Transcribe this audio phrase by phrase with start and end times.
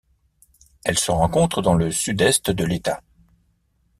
[0.83, 3.03] Elle se rencontre dans le Sud-Est de l'État.